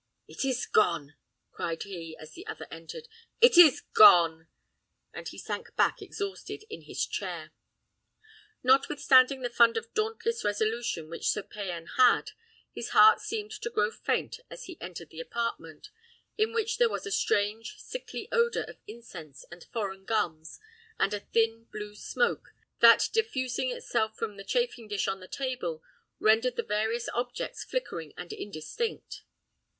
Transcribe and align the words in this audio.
"It 0.27 0.43
is 0.43 0.65
gone!" 0.65 1.13
cried 1.51 1.83
he, 1.83 2.17
as 2.17 2.31
the 2.31 2.47
other 2.47 2.65
entered. 2.71 3.07
"It 3.39 3.55
is 3.55 3.81
gone!" 3.93 4.47
And 5.13 5.27
he 5.27 5.37
sank 5.37 5.75
back 5.75 6.01
exhausted 6.01 6.63
in 6.71 6.81
his 6.81 7.05
chair. 7.05 7.51
Notwithstanding 8.63 9.41
the 9.43 9.49
fund 9.51 9.77
of 9.77 9.93
dauntless 9.93 10.43
resolution 10.43 11.07
which 11.07 11.29
Sir 11.29 11.43
Payan 11.43 11.85
held, 11.97 12.31
his 12.71 12.89
heart 12.97 13.19
seemed 13.19 13.51
to 13.51 13.69
grow 13.69 13.91
faint 13.91 14.39
as 14.49 14.63
he 14.63 14.75
entered 14.81 15.11
the 15.11 15.19
apartment, 15.19 15.91
in 16.35 16.51
which 16.51 16.79
there 16.79 16.89
was 16.89 17.05
a 17.05 17.11
strange 17.11 17.75
sickly 17.77 18.27
odour 18.31 18.63
of 18.63 18.79
incense 18.87 19.45
and 19.51 19.65
foreign 19.65 20.05
gums, 20.05 20.59
and 20.97 21.13
a 21.13 21.19
thin 21.19 21.65
blue 21.65 21.93
smoke, 21.93 22.55
that 22.79 23.07
diffusing 23.13 23.69
itself 23.69 24.15
from 24.17 24.39
a 24.39 24.43
chafing 24.43 24.87
dish 24.87 25.07
on 25.07 25.19
the 25.19 25.27
table, 25.27 25.83
rendered 26.17 26.55
the 26.55 26.63
various 26.63 27.07
objects 27.13 27.63
flickering 27.63 28.13
and 28.17 28.33
indistinct. 28.33 29.21